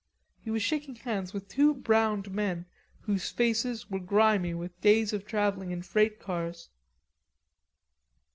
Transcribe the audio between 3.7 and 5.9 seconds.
were grimy with days of travelling in